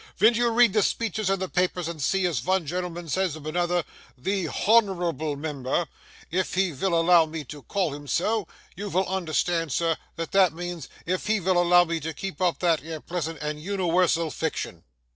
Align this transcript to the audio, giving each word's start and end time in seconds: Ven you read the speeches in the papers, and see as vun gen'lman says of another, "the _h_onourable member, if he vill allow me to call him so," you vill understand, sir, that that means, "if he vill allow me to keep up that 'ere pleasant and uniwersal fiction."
Ven 0.17 0.33
you 0.33 0.49
read 0.49 0.73
the 0.73 0.81
speeches 0.81 1.29
in 1.29 1.37
the 1.37 1.47
papers, 1.47 1.87
and 1.87 2.01
see 2.01 2.25
as 2.25 2.39
vun 2.39 2.65
gen'lman 2.65 3.07
says 3.07 3.35
of 3.35 3.45
another, 3.45 3.83
"the 4.17 4.45
_h_onourable 4.45 5.37
member, 5.37 5.85
if 6.31 6.55
he 6.55 6.71
vill 6.71 6.99
allow 6.99 7.27
me 7.27 7.43
to 7.43 7.61
call 7.61 7.93
him 7.93 8.07
so," 8.07 8.47
you 8.75 8.89
vill 8.89 9.05
understand, 9.05 9.71
sir, 9.71 9.95
that 10.15 10.31
that 10.31 10.53
means, 10.53 10.89
"if 11.05 11.27
he 11.27 11.37
vill 11.37 11.61
allow 11.61 11.83
me 11.83 11.99
to 11.99 12.15
keep 12.15 12.41
up 12.41 12.57
that 12.57 12.83
'ere 12.83 12.99
pleasant 12.99 13.37
and 13.43 13.59
uniwersal 13.59 14.33
fiction." 14.33 14.83